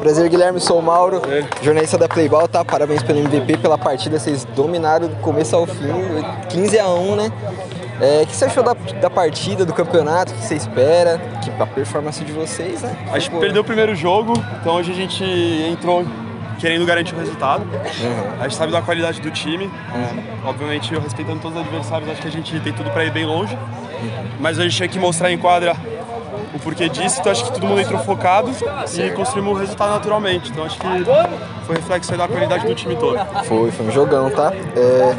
[0.00, 1.20] Prazer, Guilherme, sou o Mauro,
[1.62, 2.64] jornalista da Playball, tá?
[2.64, 5.92] Parabéns pelo MVP, pela partida, vocês dominaram do começo ao fim,
[6.50, 7.32] 15 a 1 né?
[8.00, 10.32] É, o que você achou da, da partida, do campeonato?
[10.32, 11.20] O que você espera?
[11.42, 12.96] Que, a performance de vocês, né?
[13.12, 16.04] A gente perdeu o primeiro jogo, então hoje a gente entrou
[16.58, 17.62] querendo garantir o resultado.
[17.62, 18.40] Uhum.
[18.40, 19.70] A gente sabe da qualidade do time.
[19.94, 23.12] É, obviamente, eu respeitando todos os adversários, acho que a gente tem tudo para ir
[23.12, 23.56] bem longe.
[24.40, 25.76] Mas a gente tinha que mostrar em quadra
[26.54, 28.50] o porquê disso, então acho que todo mundo entrou focado
[28.96, 30.50] e construímos o resultado naturalmente.
[30.50, 30.86] Então acho que
[31.66, 33.18] foi reflexo da qualidade do time todo.
[33.44, 34.52] Foi, foi um jogão, tá?
[34.76, 35.12] É,